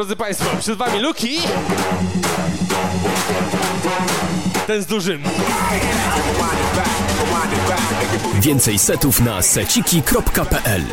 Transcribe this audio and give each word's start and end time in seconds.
Drodzy 0.00 0.16
Państwo, 0.16 0.56
przed 0.60 0.78
Wami 0.78 0.98
Luki. 1.00 1.38
Ten 4.66 4.82
z 4.82 4.86
dużym. 4.86 5.22
Więcej 8.40 8.78
setów 8.78 9.20
na 9.20 9.42
seciki.pl 9.42 10.84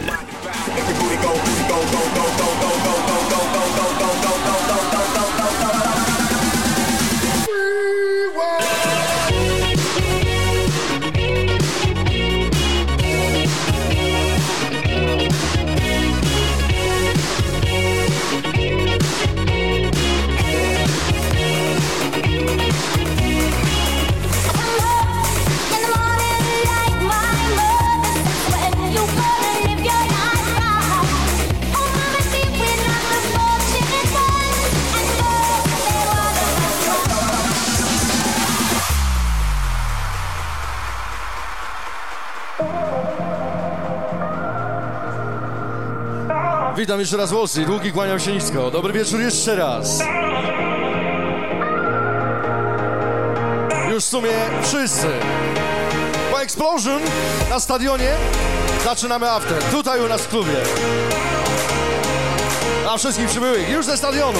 witam 46.87 46.99
jeszcze 46.99 47.17
raz 47.17 47.31
Włosy. 47.31 47.65
Długi 47.65 47.91
kłaniam 47.91 48.19
się 48.19 48.31
nisko. 48.31 48.71
Dobry 48.71 48.93
wieczór 48.93 49.21
jeszcze 49.21 49.55
raz. 49.55 49.99
Już 53.89 54.03
w 54.03 54.07
sumie 54.07 54.31
wszyscy. 54.63 55.07
Po 56.31 56.41
Explosion 56.41 57.01
na 57.49 57.59
stadionie 57.59 58.15
zaczynamy 58.83 59.31
after. 59.31 59.63
Tutaj 59.63 60.01
u 60.01 60.07
nas 60.07 60.21
w 60.21 60.27
klubie. 60.27 60.53
A 62.89 62.97
wszystkich 62.97 63.27
przybyłych 63.27 63.69
już 63.69 63.85
ze 63.85 63.97
stadionu. 63.97 64.39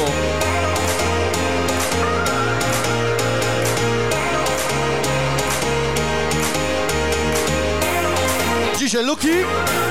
Dzisiaj 8.77 9.05
Luki, 9.05 9.31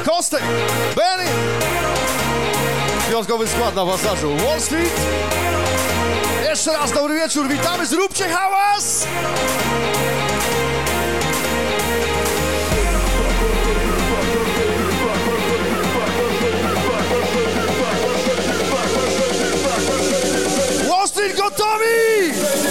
Kostek, 0.04 0.42
Benny. 0.96 1.30
Piątkowy 3.10 3.48
skład 3.48 3.74
na 3.74 3.86
pasażu. 3.86 4.36
Wall 4.36 4.60
Street. 4.60 5.00
Jeszcze 6.48 6.72
raz 6.72 6.92
dobry 6.92 7.14
wieczór. 7.14 7.48
Witamy. 7.48 7.86
Zróbcie 7.86 8.28
hałas! 8.28 9.06
Wall 20.88 21.08
Street 21.08 21.36
gotowi! 21.36 22.65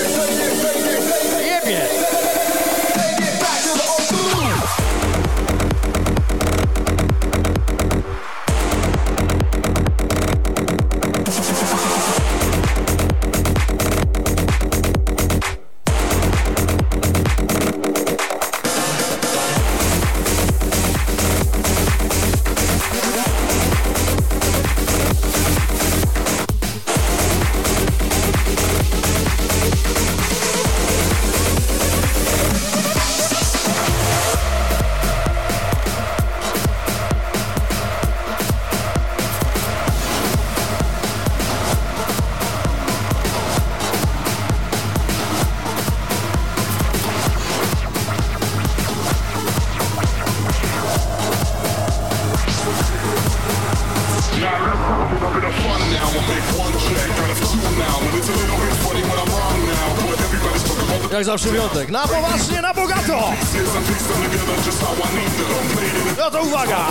Jak 61.12 61.26
zawsze 61.26 61.52
Wiotek. 61.52 61.90
Na 61.90 62.08
poważnie, 62.08 62.62
na 62.62 62.74
bogato! 62.74 63.34
No 66.18 66.32
to 66.32 66.44
uwaga! 66.44 66.86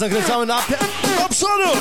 zakręcamy 0.00 0.46
na... 0.46 0.56
Do 1.18 1.28
przodu! 1.28 1.78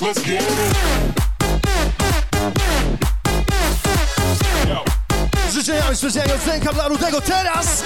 Let's 0.00 0.22
get 0.24 0.42
it. 0.42 0.76
Życzenia 5.52 5.92
i 5.92 5.96
specjalnie 5.96 6.34
od 6.34 6.40
Zenka 6.40 6.72
dla 6.72 6.88
Rudego 6.88 7.20
teraz! 7.20 7.84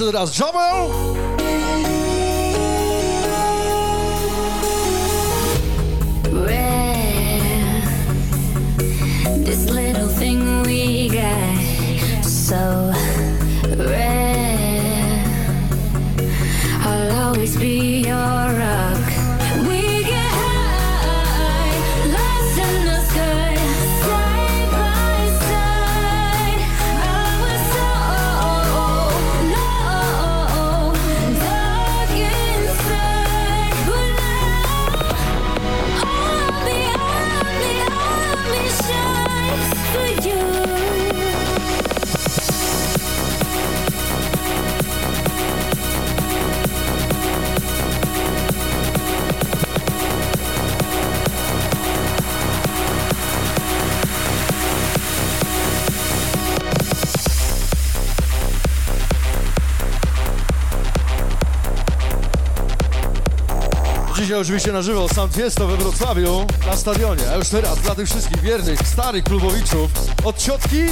Raz 0.00 0.32
Jobel! 0.32 0.90
Rare, 6.30 7.82
this 9.44 9.68
little 9.68 10.06
thing 10.06 10.62
we 10.62 11.08
got 11.08 12.24
so 12.24 12.92
rare. 13.76 15.24
I'll 16.84 17.24
always 17.24 17.56
be 17.56 18.02
your 18.06 18.14
rock. 18.14 18.87
Dzisiaj 64.38 64.46
oczywiście 64.46 64.72
na 64.72 64.82
żywo 64.82 65.08
Sound 65.08 65.34
Fiesta 65.34 65.66
we 65.66 65.76
Wrocławiu 65.76 66.46
na 66.66 66.76
stadionie. 66.76 67.30
A 67.32 67.36
już 67.36 67.48
teraz 67.48 67.78
dla 67.78 67.94
tych 67.94 68.08
wszystkich 68.08 68.40
wiernych, 68.40 68.80
starych 68.88 69.24
klubowiczów 69.24 69.90
od 70.24 70.38
ciotki. 70.38 70.82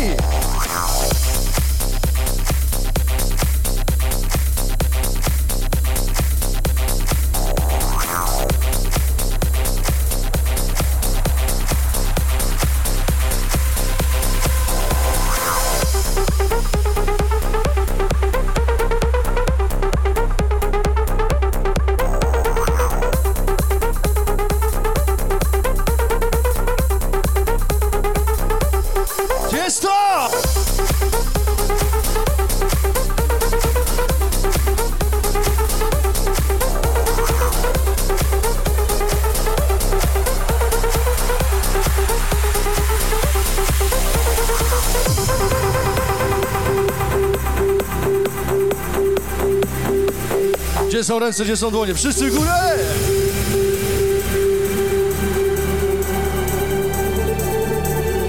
Są 51.07 51.19
ręce, 51.19 51.45
gdzie 51.45 51.57
są 51.57 51.71
dłonie? 51.71 51.95
Wszyscy 51.95 52.31
w 52.31 52.37
górę! 52.37 52.79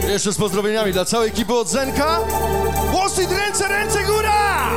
Jeszcze 0.10 0.34
z 0.34 0.38
pozdrowieniami 0.38 0.92
dla 0.94 1.06
całej 1.06 1.30
ekipy 1.30 1.54
od 1.54 1.70
Zenka. 1.70 2.20
Głosy, 2.92 3.28
ręce, 3.46 3.68
ręce, 3.68 4.04
góra! 4.04 4.70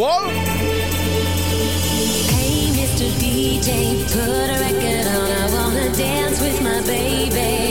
Wall? 0.00 0.24
Hey, 2.30 2.72
Mr. 2.72 3.10
DJ, 3.18 3.70
put 4.04 4.50
a 4.50 4.58
record 4.58 5.06
on. 5.06 5.30
I 5.30 5.50
wanna 5.52 5.88
dance 5.96 6.40
with 6.44 6.60
my 6.62 6.80
baby. 6.80 7.68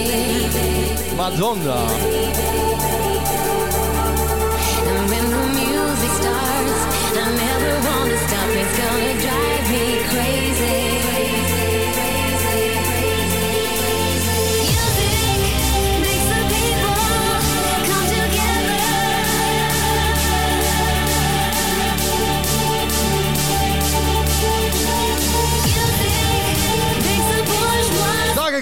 Madonna. 1.18 2.77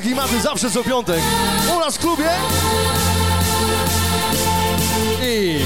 Klimaty 0.06 0.42
zawsze 0.42 0.72
co 0.72 0.84
piątek. 0.84 1.22
U 1.76 1.80
nas 1.80 1.98
w 1.98 2.00
klubie. 2.00 2.30
I 5.22 5.60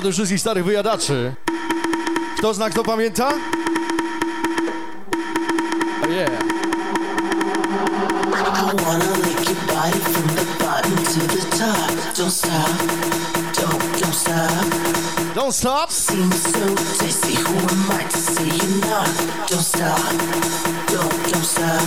dla 0.00 0.08
tych 0.08 0.14
wszystkich 0.14 0.40
starych 0.40 0.64
wyjadaczy. 0.64 1.34
Kto 2.38 2.54
zna, 2.54 2.70
kto 2.70 2.84
pamięta? 2.84 3.28
Oh 6.02 6.12
yeah. 6.12 6.30
To. 13.54 13.70
Don't 15.34 15.52
stop, 15.52 15.92
Seems 15.92 16.42
so 16.42 16.74
tasty. 16.98 17.34
Who 17.34 17.54
am 17.54 18.00
I 18.00 18.04
to 18.04 18.18
say 18.18 18.46
you're 18.46 18.90
not? 18.90 19.08
Don't 19.48 19.62
stop, 19.62 20.00
don't, 20.88 21.32
don't 21.32 21.44
stop. 21.44 21.82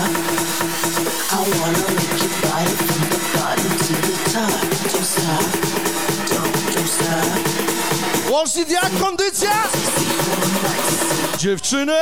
I 1.32 1.44
wanna 1.60 3.03
Łącznik 8.34 8.70
jak 8.70 9.00
kondycja? 9.00 9.52
Dziewczyny! 11.38 11.94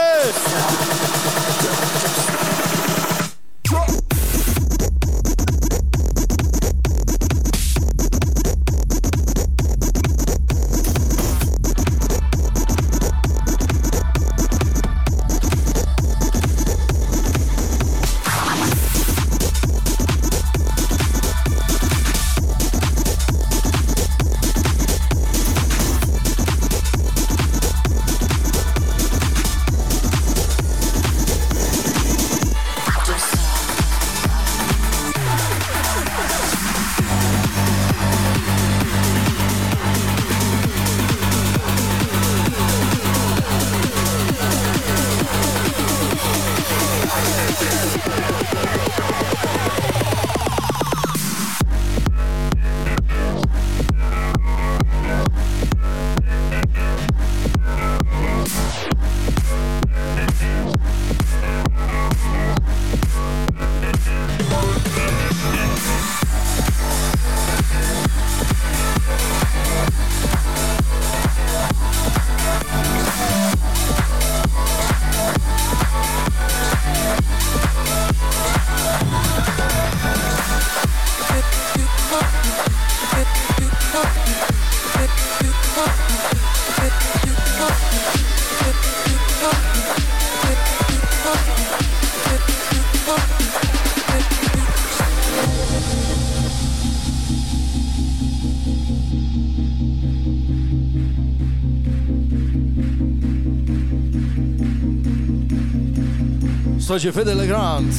zoals 106.91 107.03
je 107.03 107.11
verder 107.11 107.45
graamt. 107.47 107.95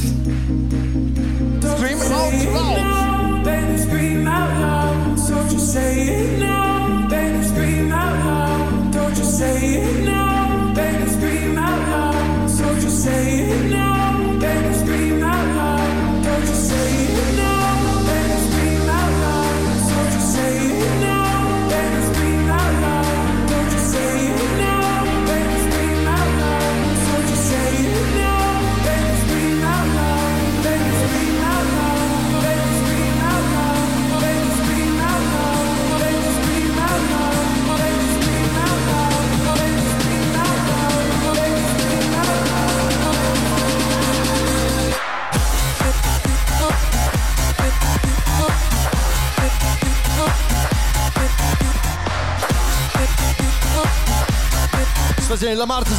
Scream 1.77 2.01
out 2.01 2.33
loud. 2.53 3.45
Then 3.45 3.79
scream 3.79 4.27
out 4.27 4.59
loud. 4.61 5.19
So 5.19 5.35
you 5.51 5.59
say 5.59 6.09
it. 6.09 6.32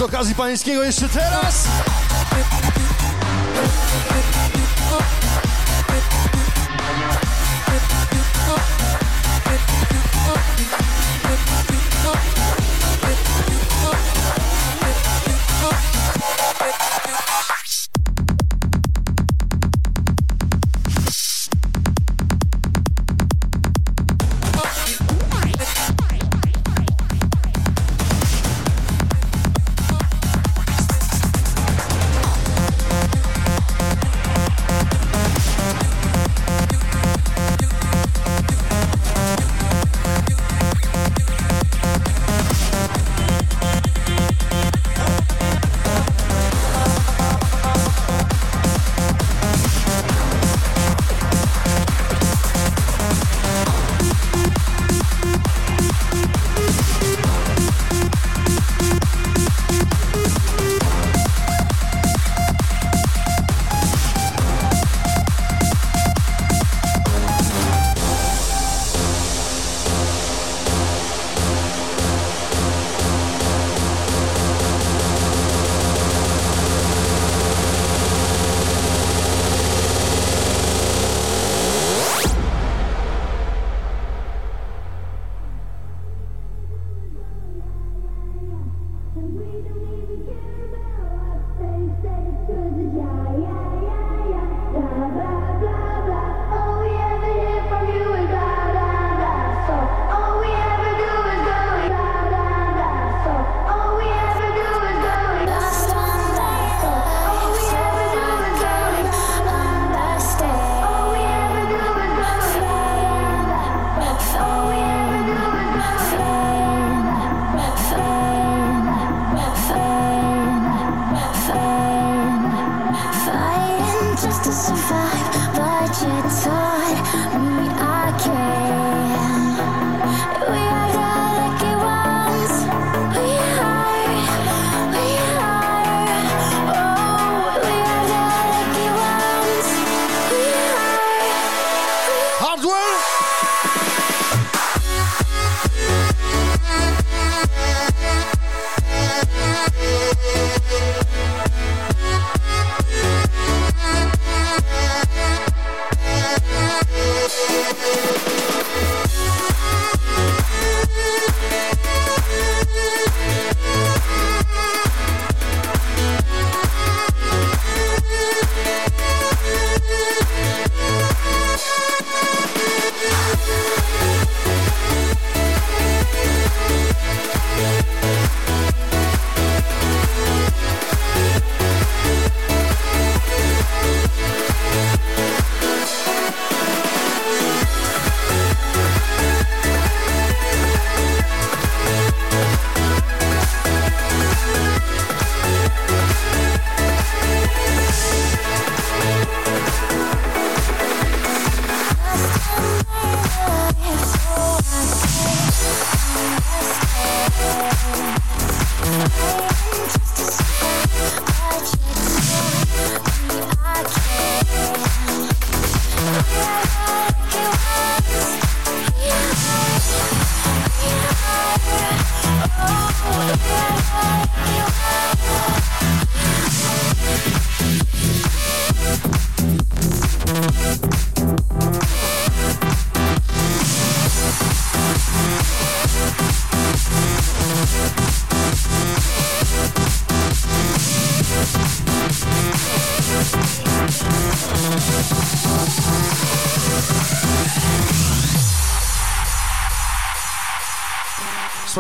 z 0.04 0.06
okazji 0.06 0.36
pańskiego 0.36 0.84
jeszcze 0.84 1.10
teraz. 1.10 1.68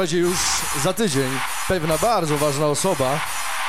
Słuchajcie, 0.03 0.17
już 0.17 0.37
za 0.83 0.93
tydzień 0.93 1.39
pewna 1.67 1.97
bardzo 1.97 2.37
ważna 2.37 2.65
osoba 2.65 3.19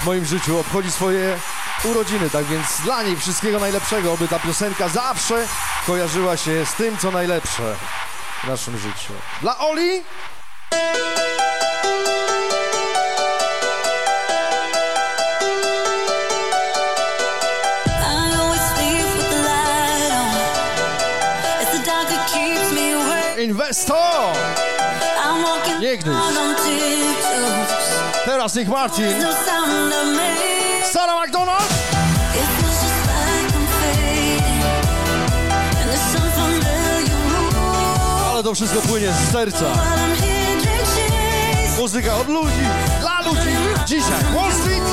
w 0.01 0.05
moim 0.05 0.25
życiu 0.25 0.59
obchodzi 0.59 0.91
swoje 0.91 1.39
urodziny, 1.85 2.31
tak 2.31 2.45
więc 2.45 2.81
dla 2.85 3.03
niej 3.03 3.17
wszystkiego 3.17 3.59
najlepszego, 3.59 4.13
aby 4.13 4.29
ta 4.29 4.39
piosenka 4.39 4.89
zawsze 4.89 5.47
kojarzyła 5.87 6.37
się 6.37 6.67
z 6.67 6.75
tym, 6.75 6.99
co 6.99 7.11
najlepsze 7.11 7.77
w 8.45 8.49
naszym 8.49 8.79
życiu. 8.79 9.13
Dla 9.41 9.59
Oli? 9.59 10.03
I 23.39 23.53
Niegdyś. 25.85 26.15
Teraz 28.25 28.55
Nick 28.55 28.69
Martin. 28.69 29.13
Sarah 30.93 31.27
McDonald! 31.27 31.65
Ale 38.31 38.43
to 38.43 38.55
wszystko 38.55 38.81
płynie 38.81 39.13
z 39.13 39.33
serca. 39.33 39.65
Muzyka 41.79 42.17
od 42.17 42.29
ludzi, 42.29 42.65
dla 43.01 43.21
ludzi. 43.21 43.57
Dzisiaj 43.87 44.25
Wall 44.35 44.53
Street, 44.53 44.85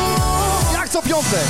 jak 0.74 0.90
co 0.90 1.02
piątek. 1.02 1.48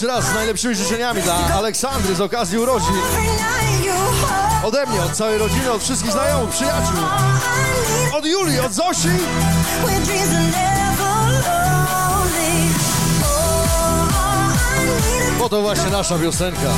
Jeszcze 0.00 0.14
raz 0.14 0.24
z 0.24 0.34
najlepszymi 0.34 0.74
życzeniami 0.74 1.22
dla 1.22 1.34
Aleksandry 1.34 2.14
z 2.14 2.20
okazji 2.20 2.58
urodzin. 2.58 2.94
Ode 4.64 4.86
mnie, 4.86 5.02
od 5.02 5.12
całej 5.12 5.38
rodziny, 5.38 5.72
od 5.72 5.82
wszystkich 5.82 6.12
znajomych, 6.12 6.50
przyjaciół. 6.50 6.96
Od 8.12 8.26
Julii, 8.26 8.60
od 8.60 8.72
Zosi. 8.72 9.08
Bo 15.38 15.48
to 15.48 15.62
właśnie 15.62 15.90
nasza 15.90 16.18
piosenka. 16.18 16.70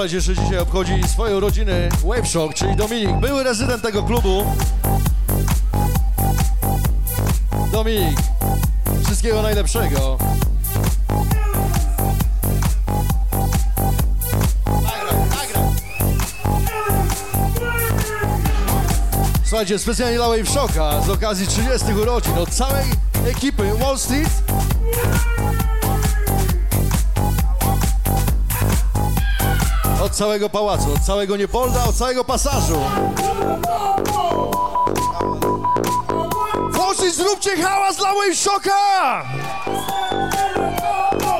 Słuchajcie, 0.00 0.16
jeszcze 0.16 0.34
dzisiaj 0.44 0.58
obchodzi 0.58 1.02
swoje 1.08 1.36
urodziny 1.36 1.88
Wave 2.04 2.28
Shock, 2.28 2.54
czyli 2.54 2.76
Dominik, 2.76 3.16
były 3.20 3.42
rezydent 3.42 3.82
tego 3.82 4.02
klubu. 4.02 4.44
Dominik, 7.72 8.18
wszystkiego 9.04 9.42
najlepszego. 9.42 10.18
Słuchajcie, 19.44 19.78
specjalnie 19.78 20.16
dla 20.16 20.28
Wave 20.28 20.48
Shocka 20.48 21.02
z 21.02 21.10
okazji 21.10 21.46
30 21.46 21.94
urodzin 22.02 22.38
od 22.38 22.50
całej 22.50 22.84
ekipy 23.26 23.74
Wall 23.74 23.98
Street 23.98 24.30
całego 30.20 30.50
pałacu, 30.50 30.92
od 30.92 31.00
całego 31.00 31.36
Niepolda, 31.36 31.84
od 31.84 31.94
całego 31.94 32.24
pasażu. 32.24 32.80
Włosi, 36.70 37.10
zróbcie 37.10 37.56
hałas 37.62 37.96
dla 37.96 38.14
mojej 38.14 38.36
szoka! 38.36 39.22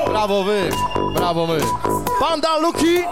Brawo 0.07 0.43
wy, 0.43 0.69
brawo 1.15 1.47
my. 1.47 1.59
Panda 2.19 2.57
Luki 2.57 3.03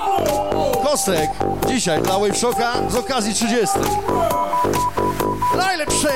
Kostek 0.84 1.30
dzisiaj 1.68 2.02
dla 2.02 2.20
Wave 2.20 2.38
Shocka 2.38 2.74
z 2.90 2.96
okazji 2.96 3.34
30. 3.34 3.68
Najlepsze! 5.58 6.10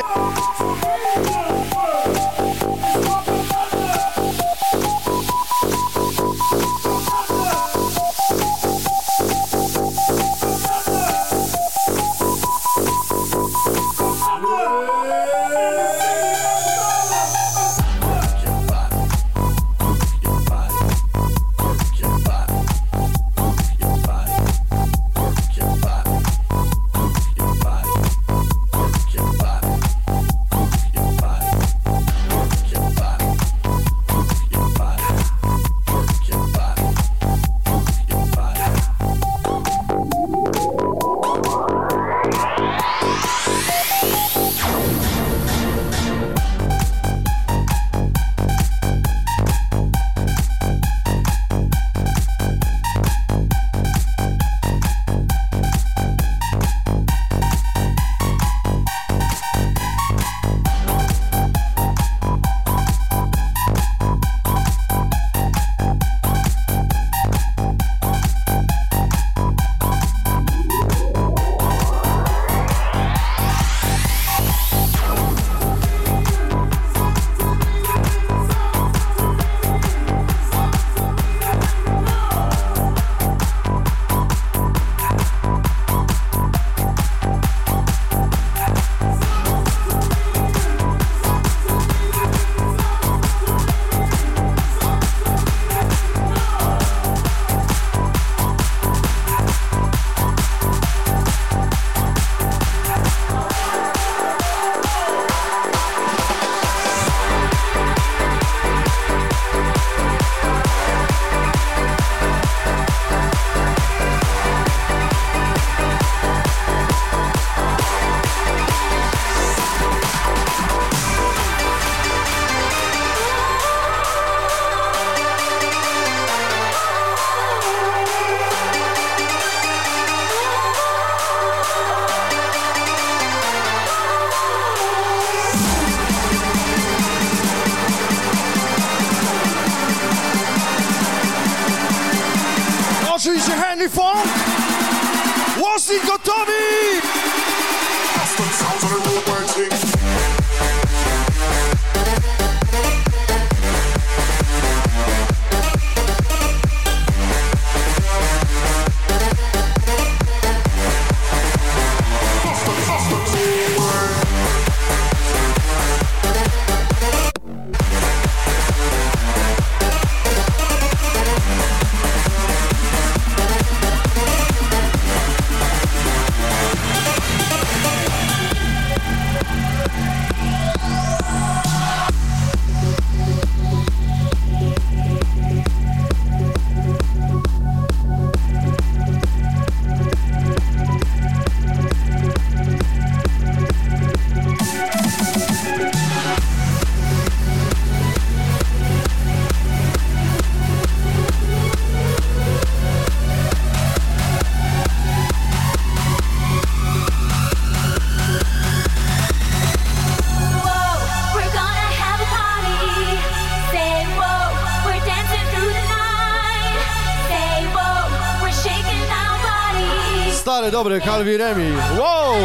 dobry, 220.84 221.02
Calvi 221.02 221.38
Remi. 221.38 221.72
Wow! 221.98 222.36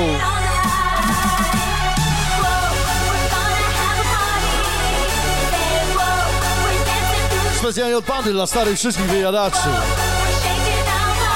Specjalnie 7.58 7.96
od 7.96 8.04
pandy 8.04 8.32
dla 8.32 8.46
starych 8.46 8.78
wszystkich 8.78 9.06
wyjadaczy. 9.06 9.68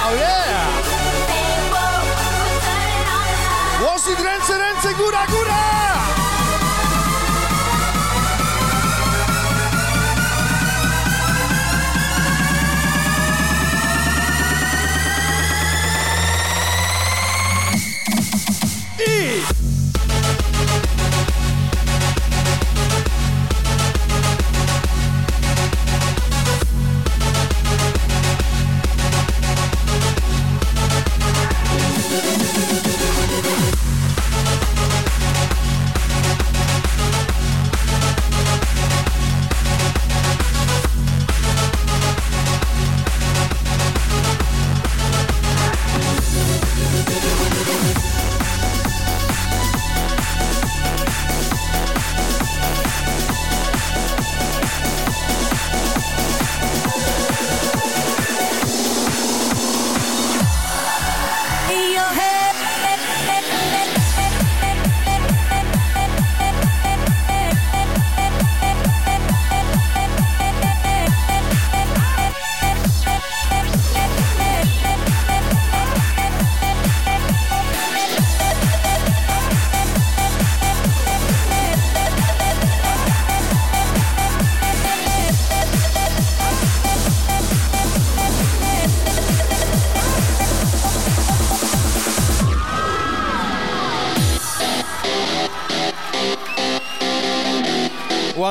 Oh 0.04 0.12
yeah! 0.14 0.66
Łosit 3.82 4.20
ręce, 4.20 4.58
ręce, 4.58 4.94
góra, 4.94 5.26
góra! 5.26 5.91
need. 19.06 19.51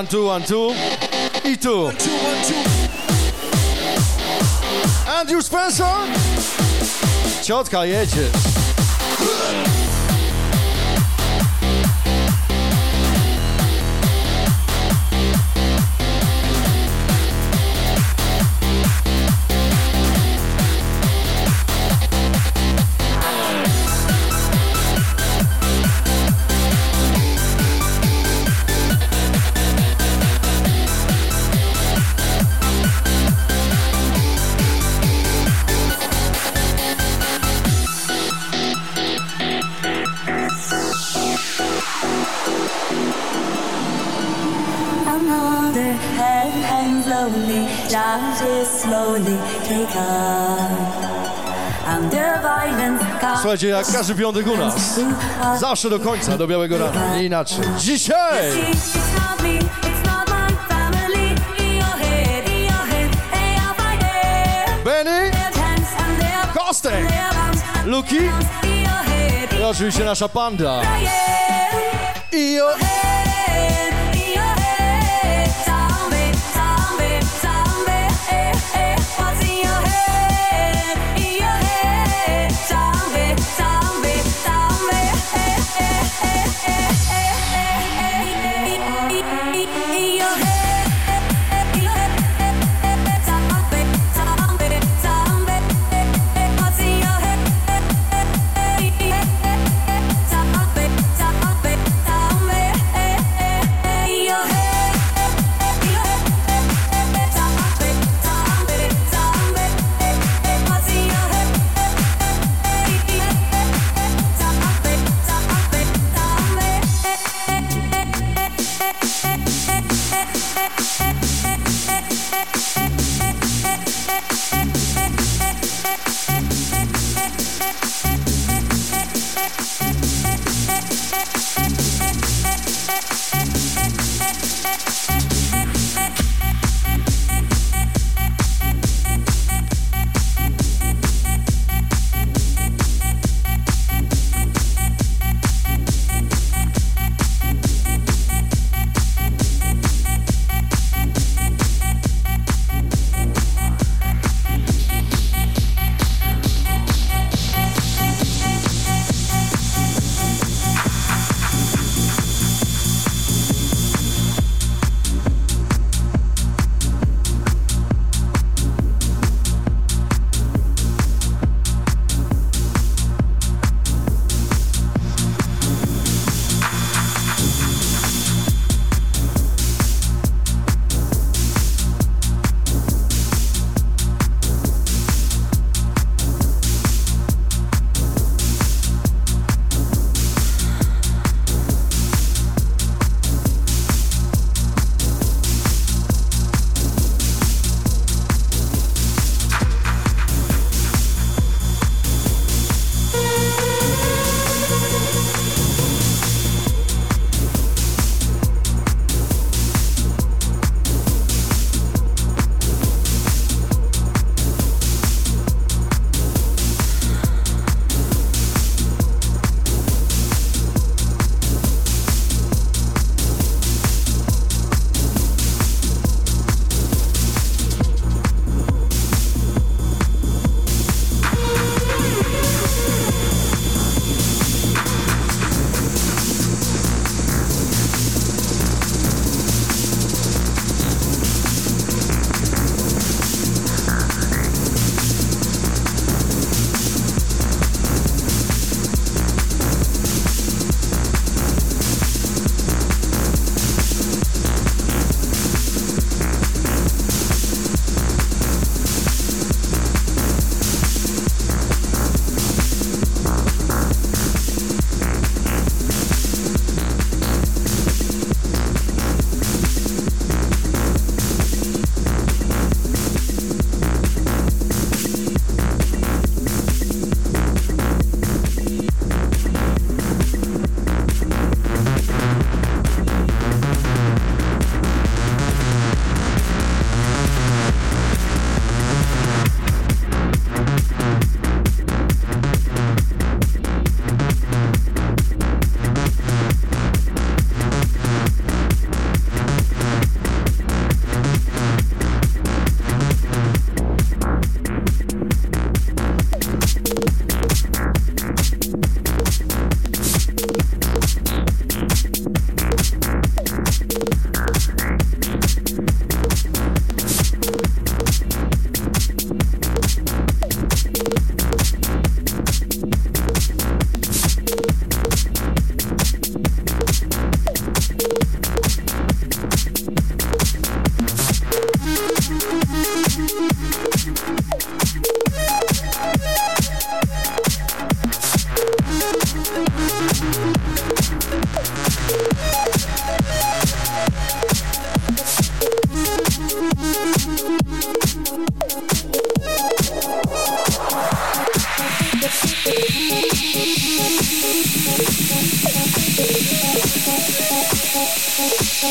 One, 0.02 0.08
two, 0.08 0.26
one, 0.26 0.42
two. 0.42 0.72
I 1.46 1.56
tu. 1.56 1.92
Two. 1.92 2.12
Andrew 5.08 5.42
Spencer. 5.44 5.86
Ciotka 7.44 7.86
jedzie. 7.86 8.51
Słuchajcie, 53.42 53.68
jak 53.68 53.92
każdy 53.92 54.16
piątek 54.16 54.48
u 54.48 54.58
nas. 54.58 55.00
Zawsze 55.60 55.90
do 55.90 56.00
końca, 56.00 56.38
do 56.38 56.48
białego 56.48 56.78
rana. 56.78 57.16
Nie 57.16 57.24
inaczej. 57.24 57.58
Dzisiaj! 57.78 58.52
Benny? 64.86 65.32
Kostek! 66.54 67.06
Luki? 67.86 68.18
I 69.60 69.64
oczywiście 69.64 70.04
nasza 70.04 70.30
panda. 70.30 70.82
I 72.32 72.58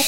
To 0.01 0.07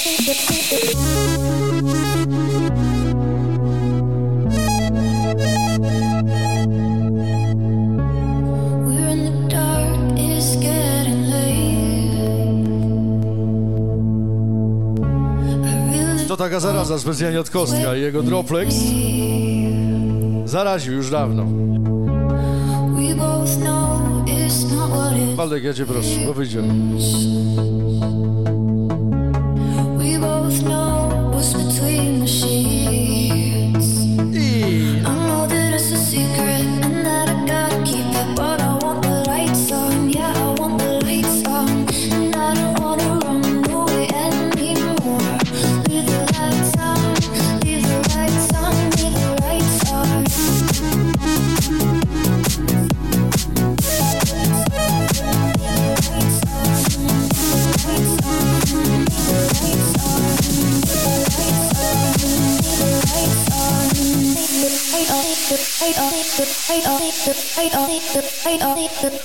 taka 16.36 16.60
zaraza 16.60 16.98
specjalnie 16.98 17.40
od 17.40 17.50
Kostka 17.50 17.96
i 17.96 18.00
jego 18.00 18.22
Droplex 18.22 18.74
zaraził 20.44 20.92
już 20.92 21.10
dawno. 21.10 21.46
Waldek, 25.36 25.64
ja 25.64 25.74
cię 25.74 25.86
proszę, 25.86 26.26
do 26.26 26.34
wyjdziemy. 26.34 26.74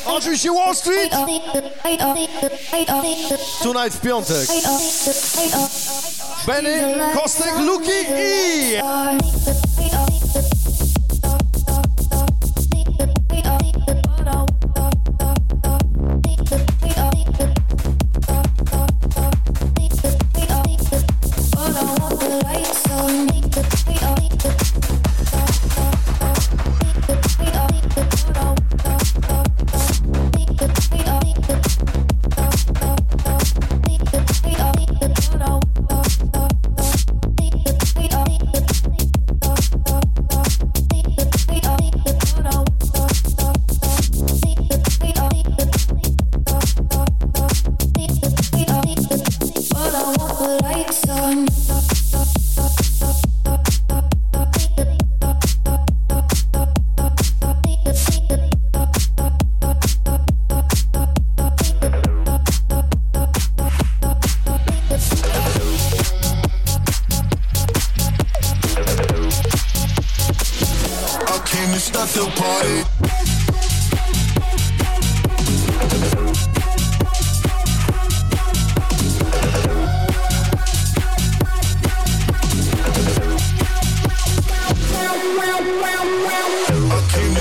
Oczywiście 0.06 0.52
Wall 0.52 0.76
Street! 0.76 1.14
Tonight 3.64 3.94
w 3.94 4.02
piątek. 4.02 4.48
Benny, 6.48 7.00
Kostek, 7.14 7.60
Luki 7.60 7.92
i... 8.18 9.67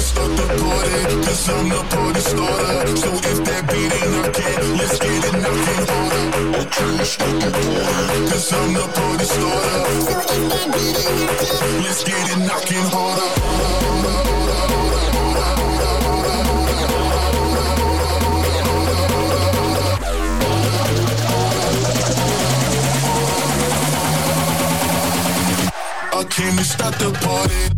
start 0.07 0.31
the 0.37 0.47
party, 0.47 0.99
cause 1.27 1.49
I'm 1.51 1.69
the 1.69 1.81
party 1.91 2.21
starter. 2.21 2.97
So 2.97 3.11
if 3.31 3.39
that 3.47 3.63
beat 3.71 3.93
ain't 3.99 4.11
knocking, 4.15 4.79
let's 4.79 4.99
get 5.03 5.25
it 5.27 5.35
knocking 5.43 5.83
harder. 5.91 6.27
Came 6.77 6.99
to 6.99 7.05
start 7.05 7.37
the 7.43 7.51
party, 7.51 8.19
cause 8.31 8.53
I'm 8.53 8.73
the 8.75 8.85
party 8.97 9.27
starter. 9.35 9.83
So 10.07 10.15
if 10.35 10.43
that 10.51 10.67
beat 10.73 10.97
ain't 11.03 11.23
knocking, 11.27 11.83
let's 11.85 12.03
get 12.05 12.27
it 12.33 12.41
knocking 12.47 12.87
harder. 12.95 13.31
I 26.13 26.25
came 26.31 26.57
to 26.57 26.65
start 26.65 26.95
the 26.99 27.13
party. 27.21 27.76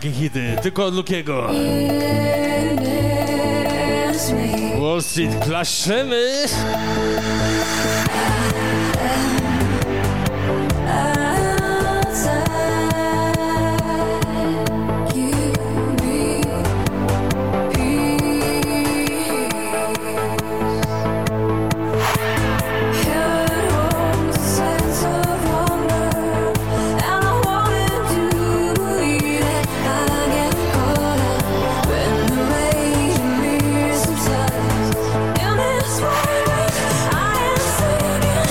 Takie 0.00 0.12
hity, 0.12 0.56
tylko 0.62 0.84
od 0.86 0.94
Lukiego. 0.94 1.50
Wall 4.80 5.02
Street 5.02 5.44
klaszemy. 5.44 6.46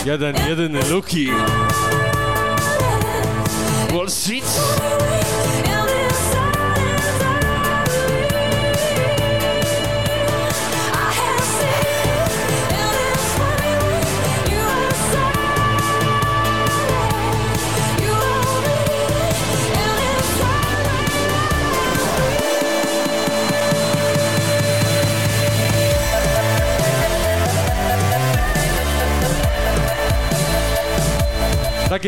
Jeden, 0.10 0.36
jedyny 0.48 0.80
Luki. 0.90 1.32
Wall 3.92 4.10
Street. 4.10 4.44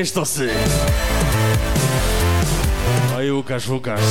Estou 0.02 0.26
se, 0.26 0.50
Aí, 3.16 3.30
Lucas, 3.30 3.68
Lucas. 3.68 4.02